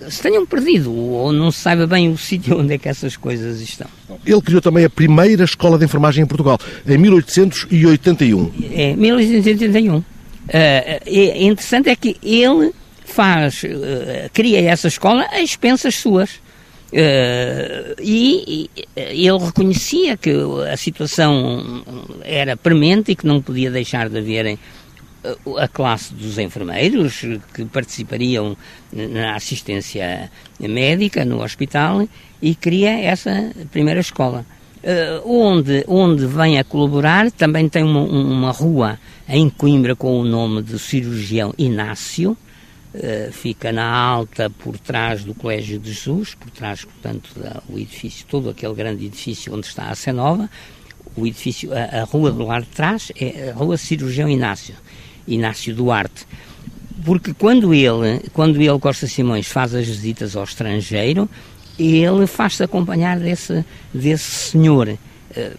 uh, 0.00 0.10
se 0.10 0.22
tenham 0.22 0.46
perdido 0.46 0.94
ou 0.94 1.32
não 1.32 1.50
se 1.50 1.58
saiba 1.58 1.86
bem 1.86 2.08
o 2.10 2.16
sítio 2.18 2.58
onde 2.58 2.74
é 2.74 2.78
que 2.78 2.88
essas 2.88 3.16
coisas 3.16 3.60
estão. 3.60 3.88
Ele 4.24 4.40
criou 4.40 4.60
também 4.60 4.84
a 4.84 4.90
primeira 4.90 5.44
escola 5.44 5.78
de 5.78 5.86
enfermagem 5.86 6.22
em 6.22 6.26
Portugal, 6.26 6.58
em 6.86 6.96
1881. 6.96 8.52
É, 8.72 8.94
1881. 8.94 9.96
Uh, 9.96 10.04
é 10.52 11.42
interessante 11.42 11.88
é 11.88 11.96
que 11.96 12.16
ele 12.22 12.72
faz, 13.04 13.64
uh, 13.64 14.30
cria 14.32 14.60
essa 14.60 14.86
escola 14.86 15.26
a 15.32 15.40
expensas 15.40 15.96
suas. 15.96 16.38
Uh, 16.92 17.94
e, 18.02 18.68
e, 18.76 18.88
ele 18.96 19.38
reconhecia 19.38 20.16
que 20.16 20.32
a 20.70 20.76
situação 20.76 21.84
era 22.22 22.56
premente 22.56 23.12
e 23.12 23.16
que 23.16 23.26
não 23.26 23.40
podia 23.40 23.70
deixar 23.70 24.08
de 24.08 24.18
haver 24.18 24.58
a 25.58 25.68
classe 25.68 26.14
dos 26.14 26.38
enfermeiros 26.38 27.20
que 27.54 27.64
participariam 27.66 28.56
na 28.92 29.36
assistência 29.36 30.30
médica 30.58 31.24
no 31.24 31.42
hospital 31.42 32.08
e 32.40 32.54
cria 32.54 32.98
essa 32.98 33.52
primeira 33.70 34.00
escola. 34.00 34.44
Uh, 34.82 35.30
onde, 35.30 35.84
onde 35.86 36.24
vem 36.24 36.58
a 36.58 36.64
colaborar, 36.64 37.30
também 37.30 37.68
tem 37.68 37.84
uma, 37.84 38.00
uma 38.00 38.50
rua 38.50 38.98
em 39.28 39.50
Coimbra 39.50 39.94
com 39.94 40.18
o 40.18 40.24
nome 40.24 40.62
de 40.62 40.78
cirurgião 40.78 41.52
Inácio, 41.58 42.34
Uh, 42.92 43.30
fica 43.30 43.70
na 43.70 43.88
alta 43.88 44.50
por 44.50 44.76
trás 44.76 45.22
do 45.22 45.32
Colégio 45.32 45.78
de 45.78 45.92
Jesus, 45.92 46.34
por 46.34 46.50
trás, 46.50 46.84
portanto, 46.84 47.30
do 47.68 47.78
edifício, 47.78 48.26
todo 48.28 48.50
aquele 48.50 48.74
grande 48.74 49.06
edifício 49.06 49.54
onde 49.54 49.66
está 49.66 49.90
a 49.90 49.94
Cenova. 49.94 50.50
O 51.16 51.24
edifício, 51.24 51.70
a, 51.72 52.00
a 52.00 52.04
rua 52.04 52.32
do 52.32 52.44
lado 52.44 52.64
de 52.64 52.70
trás 52.70 53.12
é 53.14 53.50
a 53.50 53.54
Rua 53.54 53.76
Cirurgião 53.76 54.28
Inácio, 54.28 54.74
Inácio 55.26 55.72
Duarte. 55.72 56.26
Porque 57.04 57.32
quando 57.32 57.72
ele, 57.72 58.28
quando 58.32 58.60
ele, 58.60 58.78
Costa 58.80 59.06
Simões, 59.06 59.46
faz 59.46 59.72
as 59.74 59.86
visitas 59.86 60.34
ao 60.34 60.42
estrangeiro, 60.42 61.30
ele 61.78 62.26
faz-se 62.26 62.62
acompanhar 62.62 63.18
desse, 63.20 63.64
desse 63.94 64.50
senhor 64.50 64.98
eh, 65.36 65.52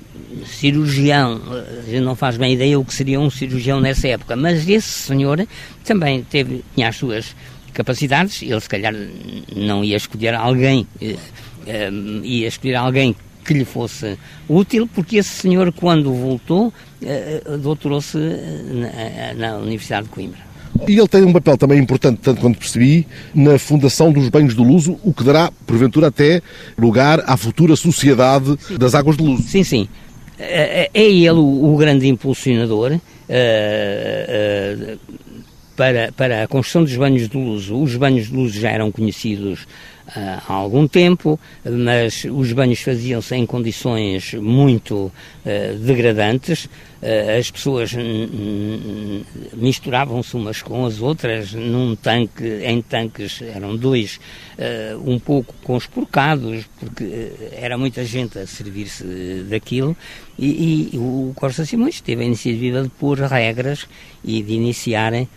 cirurgião, 0.46 1.42
a 1.50 1.90
gente 1.90 2.01
não 2.01 2.16
faz 2.16 2.38
bem 2.38 2.54
ideia 2.54 2.80
o 2.80 2.86
que 2.86 2.94
seria 2.94 3.20
um 3.20 3.30
cirurgião 3.30 3.80
nessa 3.80 4.08
época, 4.08 4.36
mas 4.36 4.68
esse 4.68 4.90
senhor 4.90 5.48
também 5.84 6.24
teve, 6.24 6.63
tinha 6.75 6.90
as 6.90 6.96
suas 6.96 7.36
capacidades, 7.74 8.42
ele 8.42 8.60
se 8.60 8.70
calhar 8.70 8.94
não 9.56 9.84
ia 9.84 9.96
escolher 9.96 10.34
alguém, 10.34 10.88
uh, 11.01 12.25
ia 12.25 12.48
escolher 12.48 12.75
alguém 12.75 13.16
que 13.46 13.54
lhe 13.54 13.66
fosse 13.66 14.18
útil, 14.48 14.90
porque 14.94 15.18
esse 15.18 15.30
senhor, 15.30 15.72
quando 15.72 16.13
voltou, 16.13 16.72
doutorou-se 17.60 18.18
na 19.36 19.58
Universidade 19.58 20.04
de 20.06 20.13
Coimbra. 20.13 20.50
E 20.88 20.97
ele 20.97 21.07
tem 21.07 21.23
um 21.23 21.33
papel 21.33 21.57
também 21.57 21.79
importante, 21.79 22.19
tanto 22.21 22.41
quanto 22.41 22.57
percebi, 22.57 23.07
na 23.33 23.57
fundação 23.59 24.11
dos 24.11 24.29
banhos 24.29 24.55
do 24.55 24.63
Luso, 24.63 24.97
o 25.03 25.13
que 25.13 25.23
dará, 25.23 25.51
porventura, 25.65 26.07
até 26.07 26.41
lugar 26.77 27.23
à 27.25 27.38
futura 27.38 27.75
Sociedade 27.75 28.57
das 28.77 28.95
Águas 28.95 29.15
do 29.15 29.23
Luso. 29.23 29.43
Sim, 29.43 29.63
sim. 29.63 29.88
É, 30.39 30.83
é, 30.83 30.89
é 30.93 31.03
ele 31.03 31.39
o, 31.39 31.75
grande 31.77 32.07
impulsionador. 32.07 32.93
Uh, 32.93 33.00
uh, 34.95 35.00
para, 35.81 36.11
para 36.11 36.43
a 36.43 36.47
construção 36.47 36.83
dos 36.83 36.95
banhos 36.95 37.27
de 37.27 37.35
Luso. 37.35 37.81
Os 37.81 37.95
banhos 37.95 38.27
de 38.27 38.35
Luso 38.35 38.59
já 38.59 38.69
eram 38.69 38.91
conhecidos 38.91 39.65
há 40.15 40.53
algum 40.53 40.88
tempo, 40.88 41.39
mas 41.65 42.25
os 42.25 42.51
banhos 42.51 42.82
faziam-se 42.82 43.36
em 43.36 43.46
condições 43.46 44.34
muito 44.34 44.96
uh, 44.96 45.77
degradantes. 45.80 46.65
Uh, 46.65 47.39
as 47.39 47.50
pessoas 47.50 47.91
misturavam-se 49.53 50.36
umas 50.36 50.62
com 50.62 50.86
as 50.86 51.01
outras 51.01 51.53
num 51.53 51.96
tanque, 51.96 52.44
em 52.63 52.82
tanques 52.82 53.41
eram 53.41 53.75
dois, 53.75 54.20
um 55.03 55.18
pouco 55.18 55.56
conspurcados, 55.63 56.65
porque 56.80 57.32
era 57.53 57.77
muita 57.77 58.06
gente 58.06 58.38
a 58.38 58.46
servir-se 58.46 59.46
daquilo, 59.50 59.98
e, 60.38 60.91
e, 60.94 60.98
o 60.98 61.34
Costa 61.36 61.65
Simões 61.65 62.01
teve 62.01 62.22
a 62.22 62.25
iniciativa 62.25 62.84
de 62.84 62.89
pôr 62.89 63.20
regras 63.20 63.88
e 64.24 64.41
de 64.44 64.53
iniciarem 64.53 65.27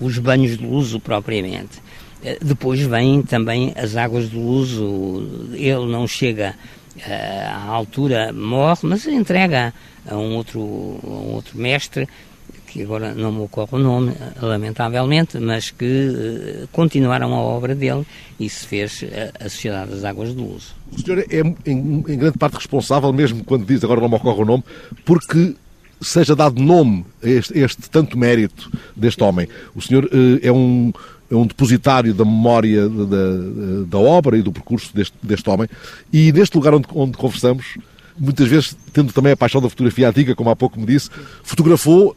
os 0.00 0.18
banhos 0.18 0.56
de 0.56 0.66
uso 0.66 0.98
propriamente. 0.98 1.82
Eh, 2.26 2.38
depois 2.42 2.80
vêm 2.80 3.22
também 3.22 3.72
as 3.76 3.94
águas 3.94 4.28
do 4.28 4.40
uso, 4.40 5.48
ele 5.52 5.86
não 5.86 6.08
chega 6.08 6.56
eh, 6.98 7.46
à 7.46 7.68
altura, 7.68 8.32
morre, 8.32 8.80
mas 8.82 9.06
entrega 9.06 9.72
a 10.04 10.16
um 10.16 10.34
outro, 10.34 10.60
a 11.04 11.08
um 11.08 11.34
outro 11.34 11.56
mestre, 11.56 12.08
que 12.66 12.82
agora 12.82 13.14
não 13.14 13.30
me 13.30 13.42
ocorre 13.42 13.76
o 13.76 13.78
nome, 13.78 14.12
lamentavelmente, 14.42 15.38
mas 15.38 15.70
que 15.70 15.84
uh, 15.84 16.68
continuaram 16.72 17.32
a 17.32 17.38
obra 17.38 17.74
dele 17.74 18.04
e 18.38 18.50
se 18.50 18.66
fez 18.66 19.04
a, 19.40 19.46
a 19.46 19.48
Sociedade 19.48 19.92
das 19.92 20.04
Águas 20.04 20.34
do 20.34 20.44
Uso. 20.44 20.74
O 20.92 21.00
senhor 21.00 21.20
é, 21.20 21.40
em, 21.40 22.04
em, 22.06 22.18
grande 22.18 22.36
parte, 22.36 22.54
responsável, 22.54 23.12
mesmo 23.12 23.44
quando 23.44 23.64
diz 23.64 23.82
agora 23.82 24.00
não 24.00 24.08
me 24.08 24.16
ocorre 24.16 24.42
o 24.42 24.44
nome, 24.44 24.64
porque 25.04 25.54
seja 26.02 26.36
dado 26.36 26.60
nome 26.60 27.06
a 27.22 27.28
este, 27.28 27.58
este 27.58 27.88
tanto 27.88 28.18
mérito 28.18 28.70
deste 28.94 29.22
homem. 29.22 29.48
O 29.74 29.80
senhor 29.80 30.04
uh, 30.04 30.38
é 30.42 30.52
um 30.52 30.92
é 31.30 31.34
um 31.34 31.46
depositário 31.46 32.14
da 32.14 32.24
memória 32.24 32.88
da, 32.88 33.86
da, 33.86 33.98
obra 33.98 34.38
e 34.38 34.42
do 34.42 34.52
percurso 34.52 34.94
deste, 34.94 35.14
deste 35.22 35.48
homem. 35.50 35.68
E 36.12 36.32
neste 36.32 36.56
lugar 36.56 36.74
onde, 36.74 36.86
onde 36.94 37.16
conversamos, 37.16 37.76
muitas 38.18 38.48
vezes, 38.48 38.76
tendo 38.92 39.12
também 39.12 39.32
a 39.32 39.36
paixão 39.36 39.60
da 39.60 39.68
fotografia 39.68 40.08
antiga, 40.08 40.34
como 40.34 40.50
há 40.50 40.56
pouco 40.56 40.78
me 40.78 40.86
disse, 40.86 41.10
fotografou 41.42 42.16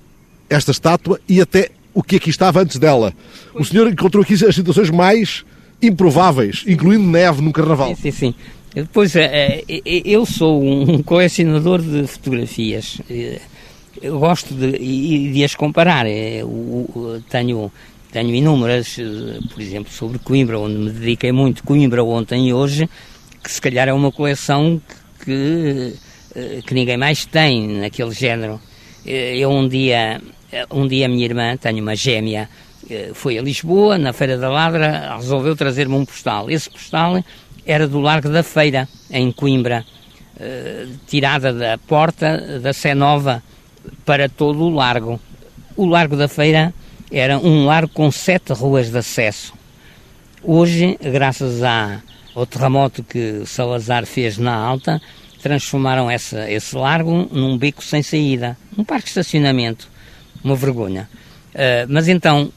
esta 0.49 0.71
estátua 0.71 1.19
e 1.27 1.41
até 1.41 1.71
o 1.93 2.03
que 2.03 2.15
aqui 2.15 2.29
estava 2.29 2.61
antes 2.61 2.77
dela. 2.77 3.13
O 3.53 3.63
senhor 3.63 3.91
encontrou 3.91 4.23
aqui 4.23 4.33
as 4.33 4.55
situações 4.55 4.89
mais 4.89 5.43
improváveis, 5.81 6.63
incluindo 6.67 7.05
neve 7.05 7.41
no 7.41 7.51
carnaval. 7.51 7.95
Sim, 7.95 7.95
sim, 7.95 8.11
sim. 8.11 8.35
Depois, 8.73 9.15
é, 9.15 9.63
é, 9.67 9.81
eu 10.05 10.25
sou 10.25 10.63
um 10.63 11.01
colecionador 11.03 11.81
de 11.81 12.05
fotografias. 12.07 13.01
Eu 14.01 14.19
gosto 14.19 14.53
de, 14.53 15.31
de 15.31 15.43
as 15.43 15.55
comparar. 15.55 16.07
Eu 16.07 17.21
tenho, 17.29 17.71
tenho 18.11 18.33
inúmeras, 18.33 18.97
por 19.53 19.61
exemplo, 19.61 19.91
sobre 19.91 20.17
Coimbra, 20.19 20.59
onde 20.59 20.77
me 20.77 20.89
dediquei 20.89 21.31
muito. 21.31 21.63
Coimbra 21.63 22.03
ontem 22.03 22.49
e 22.49 22.53
hoje, 22.53 22.89
que 23.43 23.51
se 23.51 23.61
calhar 23.61 23.87
é 23.87 23.93
uma 23.93 24.11
coleção 24.11 24.81
que, 25.23 25.93
eh, 26.35 26.61
que 26.65 26.73
ninguém 26.73 26.97
mais 26.97 27.25
tem 27.25 27.67
naquele 27.79 28.11
género. 28.11 28.59
Eh, 29.05 29.37
eu 29.37 29.51
um 29.51 29.67
dia, 29.67 30.21
eh, 30.51 30.65
um 30.71 30.87
dia 30.87 31.07
minha 31.07 31.25
irmã, 31.25 31.55
tenho 31.57 31.81
uma 31.81 31.95
gêmea, 31.95 32.49
foi 33.13 33.37
a 33.37 33.41
Lisboa, 33.43 33.99
na 33.99 34.11
Feira 34.11 34.35
da 34.35 34.49
Ladra, 34.49 35.15
resolveu 35.17 35.55
trazer-me 35.55 35.93
um 35.93 36.03
postal. 36.03 36.49
Esse 36.49 36.67
postal 36.67 37.23
era 37.63 37.87
do 37.87 37.99
Largo 37.99 38.29
da 38.29 38.41
Feira, 38.41 38.89
em 39.11 39.31
Coimbra, 39.31 39.85
tirada 41.05 41.53
da 41.53 41.77
porta 41.77 42.59
da 42.59 42.73
Sé 42.73 42.95
Nova 42.95 43.43
para 44.03 44.27
todo 44.27 44.63
o 44.63 44.69
largo. 44.71 45.19
O 45.75 45.85
Largo 45.85 46.15
da 46.15 46.27
Feira 46.27 46.73
era 47.11 47.37
um 47.39 47.65
largo 47.65 47.91
com 47.93 48.11
sete 48.11 48.53
ruas 48.53 48.91
de 48.91 48.97
acesso. 48.97 49.53
Hoje, 50.43 50.97
graças 51.01 51.61
ao 52.35 52.45
terremoto 52.45 53.03
que 53.03 53.43
Salazar 53.45 54.05
fez 54.05 54.37
na 54.37 54.55
Alta, 54.55 55.01
transformaram 55.41 56.09
essa, 56.09 56.49
esse 56.49 56.75
largo 56.75 57.27
num 57.31 57.57
beco 57.57 57.83
sem 57.83 58.03
saída, 58.03 58.57
um 58.77 58.83
parque 58.83 59.05
de 59.05 59.09
estacionamento, 59.09 59.89
uma 60.43 60.55
vergonha. 60.55 61.09
Uh, 61.53 61.87
mas 61.89 62.07
então, 62.07 62.51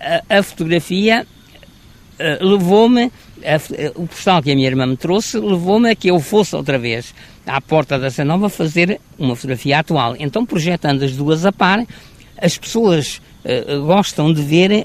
a, 0.00 0.38
a 0.38 0.42
fotografia 0.42 1.26
uh, 2.18 2.44
levou-me, 2.44 3.10
o 3.94 4.06
postal 4.06 4.42
que 4.42 4.52
a 4.52 4.54
minha 4.54 4.68
irmã 4.68 4.86
me 4.86 4.96
trouxe, 4.96 5.38
levou-me 5.38 5.90
a 5.90 5.94
que 5.94 6.08
eu 6.08 6.20
fosse 6.20 6.54
outra 6.54 6.78
vez 6.78 7.14
à 7.46 7.60
porta 7.60 7.98
da 7.98 8.24
Nova 8.24 8.48
fazer 8.48 9.00
uma 9.18 9.36
fotografia 9.36 9.78
atual. 9.78 10.16
Então, 10.18 10.44
projetando 10.44 11.02
as 11.02 11.12
duas 11.12 11.44
a 11.44 11.52
par, 11.52 11.84
as 12.38 12.58
pessoas 12.58 13.20
uh, 13.46 13.86
gostam 13.86 14.32
de 14.32 14.42
ver 14.42 14.84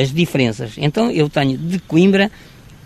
as 0.00 0.12
diferenças. 0.12 0.72
Então, 0.76 1.10
eu 1.10 1.28
tenho 1.28 1.56
de 1.58 1.78
Coimbra 1.78 2.30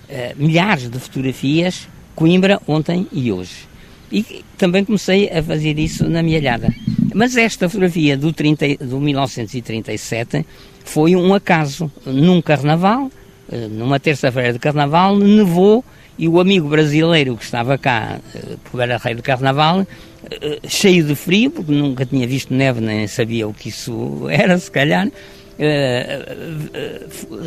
uh, 0.08 0.14
milhares 0.36 0.90
de 0.90 0.98
fotografias, 0.98 1.88
Coimbra 2.14 2.60
ontem 2.66 3.06
e 3.12 3.30
hoje. 3.30 3.68
E 4.10 4.44
também 4.56 4.84
comecei 4.84 5.30
a 5.30 5.42
fazer 5.42 5.78
isso 5.78 6.08
na 6.08 6.22
Mielhada. 6.22 6.74
Mas 7.14 7.36
esta 7.36 7.68
fotografia 7.68 8.16
do, 8.16 8.32
30, 8.32 8.76
do 8.84 8.98
1937 9.00 10.44
foi 10.84 11.14
um 11.14 11.34
acaso. 11.34 11.90
Num 12.06 12.40
carnaval, 12.40 13.04
uh, 13.04 13.10
numa 13.70 13.98
terça-feira 13.98 14.52
de 14.52 14.58
carnaval, 14.58 15.16
nevou 15.16 15.84
e 16.18 16.28
o 16.28 16.40
amigo 16.40 16.68
brasileiro 16.68 17.36
que 17.36 17.44
estava 17.44 17.78
cá, 17.78 18.18
uh, 18.34 18.58
porque 18.64 18.82
era 18.82 18.96
rei 18.96 19.14
do 19.14 19.22
carnaval, 19.22 19.86
cheio 20.66 21.04
de 21.04 21.14
frio, 21.14 21.50
porque 21.50 21.72
nunca 21.72 22.04
tinha 22.04 22.26
visto 22.26 22.52
neve 22.52 22.80
nem 22.80 23.06
sabia 23.06 23.46
o 23.46 23.54
que 23.54 23.68
isso 23.68 24.28
era, 24.28 24.58
se 24.58 24.70
calhar, 24.70 25.08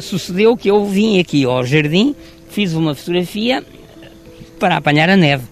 sucedeu 0.02 0.56
que 0.56 0.70
eu 0.70 0.86
vim 0.86 1.20
aqui 1.20 1.44
ao 1.44 1.66
jardim 1.66 2.16
fiz 2.50 2.74
uma 2.74 2.94
fotografia 2.94 3.64
para 4.60 4.78
apanhar 4.78 5.10
a 5.10 5.18
neve. 5.18 5.44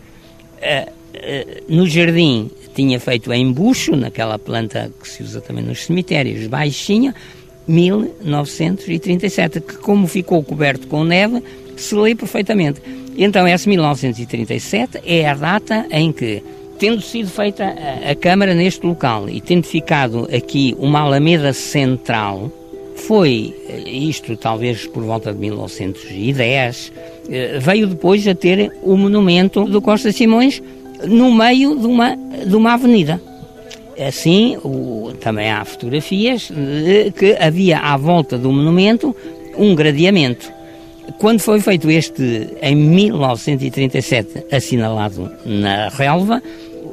No 1.68 1.88
jardim 1.88 2.50
tinha 2.74 3.00
feito 3.00 3.32
em 3.34 3.52
bucho, 3.52 3.96
naquela 3.96 4.38
planta 4.38 4.92
que 5.02 5.08
se 5.08 5.24
usa 5.24 5.42
também 5.42 5.64
nos 5.64 5.86
cemitérios, 5.86 6.48
baixinha, 6.48 7.14
1937, 7.70 9.62
que 9.62 9.78
como 9.78 10.08
ficou 10.08 10.44
coberto 10.44 10.88
com 10.88 11.04
neve, 11.04 11.44
se 11.78 11.94
lê 11.94 12.16
perfeitamente. 12.16 12.82
Então, 13.16 13.48
esse 13.48 13.70
1937 13.70 15.02
é 15.06 15.30
a 15.30 15.36
data 15.36 15.86
em 15.92 16.12
que, 16.12 16.42
tendo 16.80 17.02
sido 17.02 17.30
feita 17.30 17.64
a, 17.64 18.12
a 18.12 18.16
Câmara 18.16 18.56
neste 18.56 18.86
local 18.86 19.30
e 19.30 19.40
tendo 19.40 19.66
ficado 19.66 20.28
aqui 20.36 20.76
uma 20.80 21.02
alameda 21.02 21.54
central, 21.54 22.52
foi, 22.96 23.56
eh, 23.70 23.90
isto 23.90 24.36
talvez 24.36 24.88
por 24.88 25.04
volta 25.04 25.32
de 25.32 25.40
1910, 25.40 26.92
eh, 27.30 27.60
veio 27.60 27.88
depois 27.88 28.28
a 28.28 28.34
ter 28.34 28.72
o 28.82 28.98
monumento 28.98 29.66
do 29.66 29.82
Costa 29.82 30.12
Simões 30.12 30.62
no 31.08 31.32
meio 31.32 31.78
de 31.78 31.86
uma, 31.86 32.16
de 32.16 32.56
uma 32.56 32.74
avenida. 32.74 33.22
Assim, 34.08 34.58
o, 34.64 35.14
também 35.20 35.52
há 35.52 35.64
fotografias 35.66 36.50
de 36.50 37.12
que 37.12 37.36
havia 37.40 37.80
à 37.80 37.98
volta 37.98 38.38
do 38.38 38.52
monumento 38.52 39.16
um 39.58 39.76
gradeamento. 39.76 40.52
Quando 41.18 41.40
foi 41.40 41.60
feito 41.60 41.90
este, 41.90 42.50
em 42.62 42.76
1937, 42.76 44.46
assinalado 44.52 45.30
na 45.46 45.90
relva, 45.90 46.42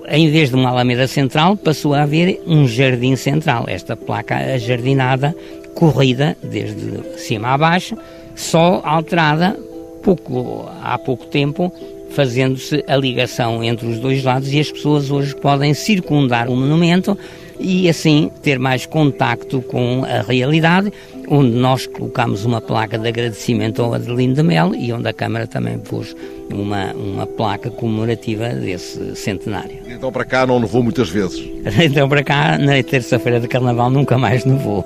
em 0.09 0.31
vez 0.31 0.51
de 0.51 0.57
uma 0.57 0.71
alameda 0.71 1.07
central, 1.07 1.57
passou 1.57 1.95
a 1.95 2.03
haver 2.03 2.43
um 2.47 2.67
jardim 2.67 3.15
central. 3.17 3.65
Esta 3.69 3.97
placa 3.97 4.37
ajardinada 4.37 5.35
corrida 5.75 6.37
desde 6.43 7.19
cima 7.19 7.49
a 7.49 7.59
baixo, 7.59 7.97
só 8.35 8.81
alterada 8.85 9.57
pouco, 10.03 10.69
há 10.83 10.97
pouco 10.99 11.27
tempo, 11.27 11.73
fazendo-se 12.11 12.85
a 12.87 12.97
ligação 12.97 13.63
entre 13.63 13.87
os 13.87 13.99
dois 13.99 14.23
lados 14.23 14.53
e 14.53 14.61
as 14.61 14.71
pessoas 14.71 15.11
hoje 15.11 15.35
podem 15.35 15.75
circundar 15.75 16.49
o 16.49 16.57
monumento 16.57 17.17
e 17.59 17.89
assim 17.89 18.31
ter 18.43 18.59
mais 18.59 18.87
contacto 18.87 19.63
com 19.63 20.05
a 20.05 20.21
realidade, 20.23 20.93
onde 21.29 21.51
nós 21.53 21.87
colocamos 21.87 22.45
uma 22.45 22.61
placa 22.61 22.99
de 22.99 23.09
agradecimento 23.09 23.83
ao 23.83 23.95
Adelino 23.95 24.35
de 24.35 24.43
Mel 24.43 24.75
e 24.75 24.93
onde 24.93 25.09
a 25.09 25.13
Câmara 25.13 25.47
também 25.47 25.79
pôs 25.79 26.15
uma, 26.53 26.93
uma 26.93 27.27
placa 27.27 27.71
comemorativa 27.71 28.51
desse 28.51 29.17
centenário. 29.17 29.79
Então 29.89 30.13
para 30.13 30.25
cá 30.25 30.47
não 30.47 30.61
nevou 30.61 30.83
muitas 30.83 31.09
vezes? 31.09 31.43
então 31.83 32.09
para 32.09 32.23
cá, 32.23 32.59
na 32.59 32.83
terça-feira 32.83 33.41
de 33.41 33.49
Carnaval, 33.49 33.91
nunca 33.91 34.19
mais 34.19 34.45
nevou. 34.45 34.85